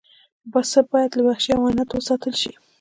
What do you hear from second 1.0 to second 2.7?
له وحشي حیواناتو وساتل شي.